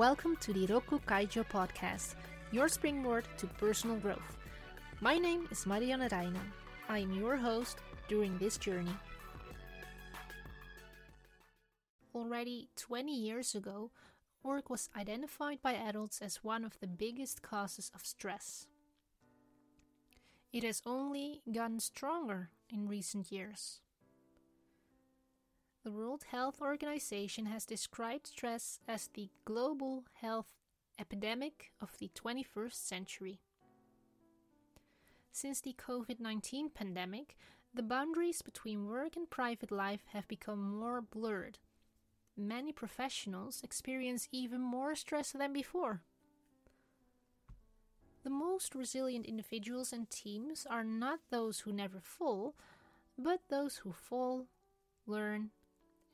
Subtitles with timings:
[0.00, 2.14] Welcome to the Rokku Kaijo podcast,
[2.52, 4.38] your springboard to personal growth.
[5.02, 6.48] My name is Marianne Reijnen.
[6.88, 7.76] I am your host
[8.08, 8.96] during this journey.
[12.14, 13.90] Already 20 years ago,
[14.42, 18.68] work was identified by adults as one of the biggest causes of stress.
[20.50, 23.82] It has only gotten stronger in recent years.
[25.82, 30.52] The World Health Organization has described stress as the global health
[30.98, 33.40] epidemic of the 21st century.
[35.32, 37.34] Since the COVID 19 pandemic,
[37.72, 41.58] the boundaries between work and private life have become more blurred.
[42.36, 46.02] Many professionals experience even more stress than before.
[48.22, 52.54] The most resilient individuals and teams are not those who never fall,
[53.16, 54.48] but those who fall,
[55.06, 55.52] learn,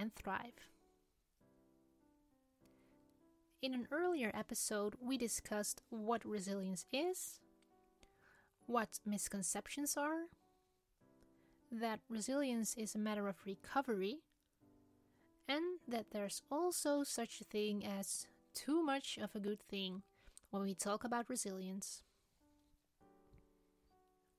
[0.00, 0.68] and thrive.
[3.60, 7.40] In an earlier episode, we discussed what resilience is,
[8.66, 10.28] what misconceptions are,
[11.70, 14.20] that resilience is a matter of recovery,
[15.46, 20.02] and that there's also such a thing as too much of a good thing
[20.50, 22.02] when we talk about resilience.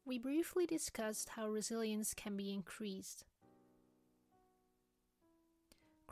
[0.04, 3.26] We briefly discussed how resilience can be increased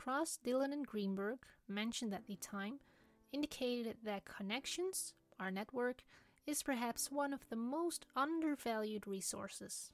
[0.00, 2.80] Cross, Dillon, and Greenberg, mentioned at the time,
[3.32, 6.04] indicated that connections, our network,
[6.46, 9.92] is perhaps one of the most undervalued resources.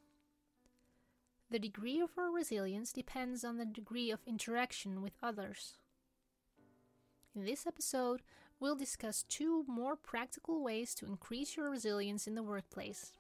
[1.51, 5.77] The degree of our resilience depends on the degree of interaction with others.
[7.35, 8.23] In this episode,
[8.61, 13.11] we'll discuss two more practical ways to increase your resilience in the workplace.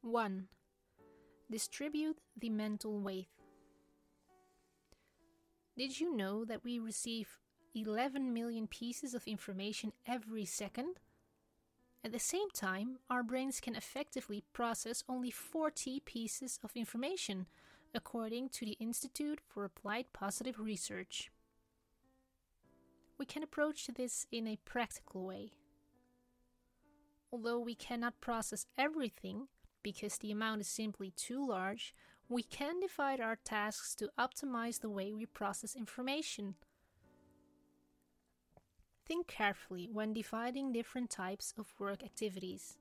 [0.00, 0.48] 1.
[1.50, 3.28] Distribute the mental weight.
[5.78, 7.38] Did you know that we receive
[7.72, 10.96] 11 million pieces of information every second?
[12.04, 17.46] At the same time, our brains can effectively process only 40 pieces of information,
[17.94, 21.30] according to the Institute for Applied Positive Research.
[23.16, 25.52] We can approach this in a practical way.
[27.30, 29.46] Although we cannot process everything
[29.84, 31.94] because the amount is simply too large,
[32.28, 36.54] we can divide our tasks to optimize the way we process information.
[39.06, 42.76] Think carefully when dividing different types of work activities.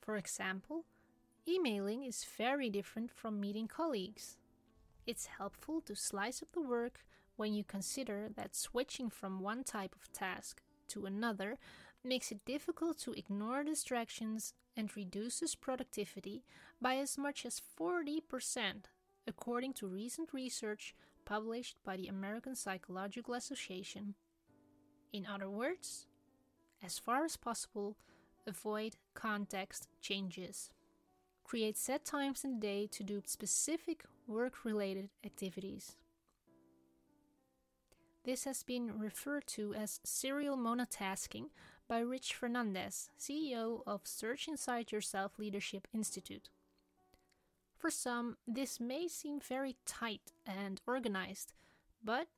[0.00, 0.84] For example,
[1.48, 4.36] emailing is very different from meeting colleagues.
[5.06, 9.94] It's helpful to slice up the work when you consider that switching from one type
[9.94, 11.58] of task to another
[12.04, 16.42] makes it difficult to ignore distractions and reduces productivity
[16.80, 18.20] by as much as 40%,
[19.26, 24.14] according to recent research published by the American Psychological Association.
[25.12, 26.06] In other words,
[26.82, 27.96] as far as possible,
[28.46, 30.70] avoid context changes.
[31.44, 35.96] Create set times in the day to do specific work related activities.
[38.24, 41.46] This has been referred to as serial monotasking
[41.88, 46.48] by Rich Fernandez, CEO of Search Inside Yourself Leadership Institute.
[47.76, 51.52] For some, this may seem very tight and organized,
[52.04, 52.28] but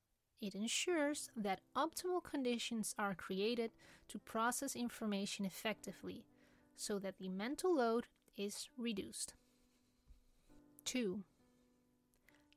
[0.41, 3.73] it ensures that optimal conditions are created
[4.09, 6.25] to process information effectively
[6.77, 8.07] so that the mental load
[8.37, 9.35] is reduced.
[10.85, 11.21] 2.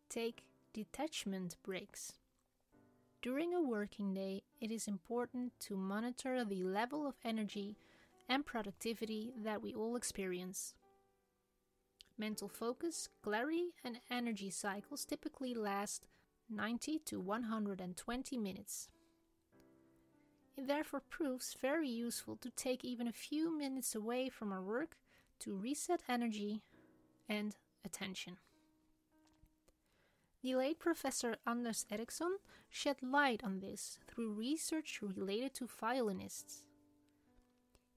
[0.10, 0.44] Take
[0.74, 2.14] detachment breaks.
[3.24, 7.76] During a working day, it is important to monitor the level of energy
[8.30, 10.76] and productivity that we all experience.
[12.18, 16.06] Mental focus, clarity, and energy cycles typically last
[16.50, 18.90] 90 to 120 minutes.
[20.56, 24.96] It therefore proves very useful to take even a few minutes away from our work
[25.40, 26.62] to reset energy
[27.28, 28.38] and attention.
[30.44, 32.38] The late Professor Anders Ericsson
[32.70, 36.64] shed light on this through research related to violinists.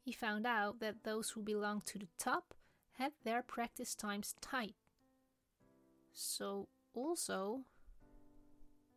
[0.02, 2.54] He found out that those who belonged to the top
[2.92, 4.74] had their practice times tight,
[6.12, 7.60] so also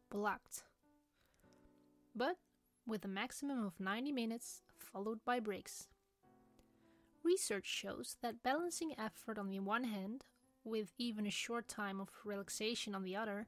[0.10, 0.64] blocked,
[2.16, 2.38] but
[2.88, 5.88] with a maximum of 90 minutes followed by breaks.
[7.24, 10.26] Research shows that balancing effort on the one hand
[10.64, 13.48] with even a short time of relaxation on the other,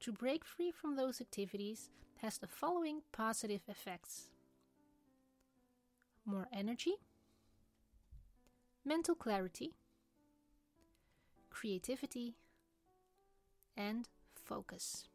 [0.00, 4.30] to break free from those activities has the following positive effects
[6.26, 6.94] more energy,
[8.84, 9.76] mental clarity,
[11.50, 12.34] creativity,
[13.76, 15.06] and focus.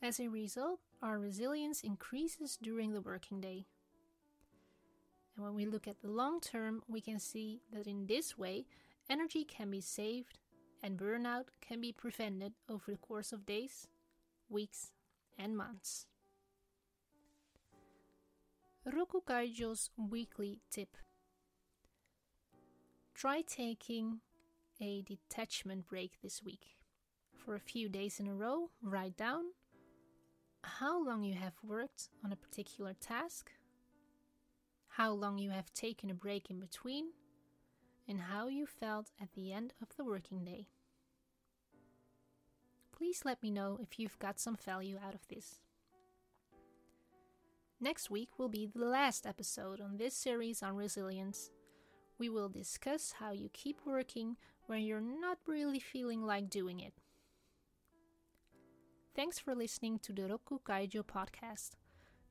[0.00, 3.66] As a result, our resilience increases during the working day.
[5.36, 8.66] And when we look at the long term, we can see that in this way,
[9.08, 10.38] energy can be saved
[10.82, 13.86] and burnout can be prevented over the course of days,
[14.48, 14.90] weeks,
[15.38, 16.06] and months.
[18.86, 20.96] Rokku Kaijo's weekly tip.
[23.14, 24.20] Try taking
[24.80, 26.76] a detachment break this week.
[27.36, 29.44] For a few days in a row, write down
[30.64, 33.52] how long you have worked on a particular task,
[34.96, 37.06] how long you have taken a break in between,
[38.06, 40.66] and how you felt at the end of the working day.
[42.94, 45.60] Please let me know if you've got some value out of this.
[47.80, 51.50] Next week will be the last episode on this series on resilience.
[52.18, 54.36] We will discuss how you keep working
[54.66, 56.92] when you're not really feeling like doing it.
[59.16, 61.72] Thanks for listening to the Rokku Kaijo podcast.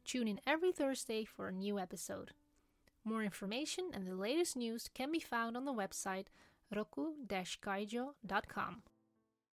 [0.06, 2.32] Tune in every Thursday for a new episode.
[3.04, 6.28] More information and the latest news can be found on the website
[6.74, 8.84] rokku-kaijo.com.